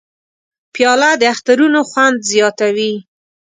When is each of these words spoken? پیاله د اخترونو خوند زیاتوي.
پیاله 0.73 1.09
د 1.21 1.23
اخترونو 1.33 1.79
خوند 1.89 2.17
زیاتوي. 2.31 2.93